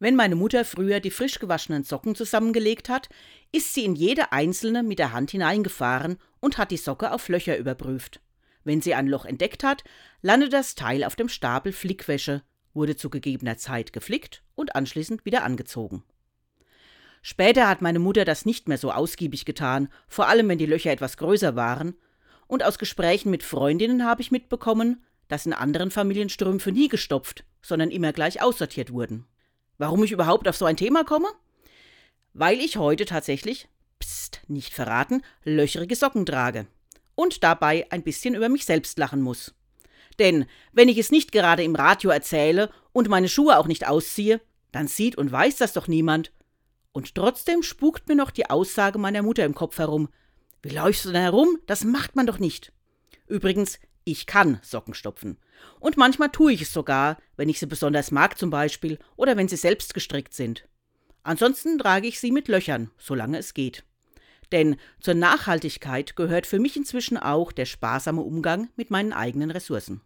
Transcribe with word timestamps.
Wenn 0.00 0.14
meine 0.14 0.36
Mutter 0.36 0.64
früher 0.64 1.00
die 1.00 1.10
frisch 1.10 1.40
gewaschenen 1.40 1.82
Socken 1.82 2.14
zusammengelegt 2.14 2.88
hat, 2.88 3.08
ist 3.50 3.74
sie 3.74 3.84
in 3.84 3.96
jede 3.96 4.30
einzelne 4.30 4.82
mit 4.82 5.00
der 5.00 5.12
Hand 5.12 5.32
hineingefahren 5.32 6.18
und 6.40 6.56
hat 6.56 6.70
die 6.70 6.76
Socke 6.76 7.12
auf 7.12 7.28
Löcher 7.28 7.56
überprüft. 7.56 8.20
Wenn 8.62 8.80
sie 8.80 8.94
ein 8.94 9.08
Loch 9.08 9.24
entdeckt 9.24 9.64
hat, 9.64 9.82
landete 10.22 10.52
das 10.52 10.76
Teil 10.76 11.02
auf 11.02 11.16
dem 11.16 11.28
Stapel 11.28 11.72
Flickwäsche, 11.72 12.42
wurde 12.74 12.96
zu 12.96 13.10
gegebener 13.10 13.56
Zeit 13.56 13.92
geflickt 13.92 14.44
und 14.54 14.76
anschließend 14.76 15.24
wieder 15.24 15.42
angezogen. 15.42 16.04
Später 17.22 17.68
hat 17.68 17.82
meine 17.82 17.98
Mutter 17.98 18.24
das 18.24 18.46
nicht 18.46 18.68
mehr 18.68 18.78
so 18.78 18.92
ausgiebig 18.92 19.44
getan, 19.44 19.88
vor 20.06 20.28
allem 20.28 20.48
wenn 20.48 20.58
die 20.58 20.66
Löcher 20.66 20.92
etwas 20.92 21.16
größer 21.16 21.56
waren, 21.56 21.96
und 22.46 22.62
aus 22.62 22.78
Gesprächen 22.78 23.30
mit 23.30 23.42
Freundinnen 23.42 24.04
habe 24.04 24.22
ich 24.22 24.30
mitbekommen, 24.30 25.04
dass 25.26 25.44
in 25.44 25.52
anderen 25.52 25.90
Familien 25.90 26.30
Strümpfe 26.30 26.72
nie 26.72 26.88
gestopft, 26.88 27.44
sondern 27.60 27.90
immer 27.90 28.12
gleich 28.12 28.40
aussortiert 28.40 28.92
wurden. 28.92 29.26
Warum 29.78 30.02
ich 30.02 30.12
überhaupt 30.12 30.48
auf 30.48 30.56
so 30.56 30.64
ein 30.64 30.76
Thema 30.76 31.04
komme? 31.04 31.28
Weil 32.34 32.58
ich 32.58 32.76
heute 32.76 33.04
tatsächlich, 33.04 33.68
pst, 34.00 34.42
nicht 34.48 34.74
verraten, 34.74 35.22
löcherige 35.44 35.96
Socken 35.96 36.26
trage 36.26 36.66
und 37.14 37.42
dabei 37.42 37.86
ein 37.90 38.02
bisschen 38.02 38.34
über 38.34 38.48
mich 38.48 38.64
selbst 38.64 38.98
lachen 38.98 39.22
muss. 39.22 39.54
Denn 40.18 40.46
wenn 40.72 40.88
ich 40.88 40.98
es 40.98 41.10
nicht 41.10 41.32
gerade 41.32 41.62
im 41.62 41.76
Radio 41.76 42.10
erzähle 42.10 42.70
und 42.92 43.08
meine 43.08 43.28
Schuhe 43.28 43.56
auch 43.56 43.66
nicht 43.66 43.86
ausziehe, 43.86 44.40
dann 44.72 44.88
sieht 44.88 45.16
und 45.16 45.30
weiß 45.30 45.56
das 45.56 45.72
doch 45.72 45.86
niemand. 45.88 46.32
Und 46.92 47.14
trotzdem 47.14 47.62
spukt 47.62 48.08
mir 48.08 48.16
noch 48.16 48.30
die 48.30 48.50
Aussage 48.50 48.98
meiner 48.98 49.22
Mutter 49.22 49.44
im 49.44 49.54
Kopf 49.54 49.78
herum. 49.78 50.08
Wie 50.62 50.70
läufst 50.70 51.04
du 51.04 51.12
denn 51.12 51.22
herum? 51.22 51.58
Das 51.66 51.84
macht 51.84 52.16
man 52.16 52.26
doch 52.26 52.40
nicht. 52.40 52.72
Übrigens, 53.28 53.78
ich 54.10 54.26
kann 54.26 54.58
Socken 54.62 54.94
stopfen. 54.94 55.38
Und 55.80 55.96
manchmal 55.96 56.30
tue 56.30 56.52
ich 56.52 56.62
es 56.62 56.72
sogar, 56.72 57.18
wenn 57.36 57.48
ich 57.48 57.58
sie 57.58 57.66
besonders 57.66 58.10
mag 58.10 58.38
zum 58.38 58.50
Beispiel 58.50 58.98
oder 59.16 59.36
wenn 59.36 59.48
sie 59.48 59.56
selbst 59.56 59.92
gestrickt 59.92 60.32
sind. 60.32 60.66
Ansonsten 61.22 61.78
trage 61.78 62.08
ich 62.08 62.18
sie 62.20 62.32
mit 62.32 62.48
Löchern, 62.48 62.90
solange 62.96 63.38
es 63.38 63.52
geht. 63.52 63.84
Denn 64.50 64.76
zur 65.00 65.14
Nachhaltigkeit 65.14 66.16
gehört 66.16 66.46
für 66.46 66.58
mich 66.58 66.76
inzwischen 66.76 67.18
auch 67.18 67.52
der 67.52 67.66
sparsame 67.66 68.22
Umgang 68.22 68.70
mit 68.76 68.90
meinen 68.90 69.12
eigenen 69.12 69.50
Ressourcen. 69.50 70.00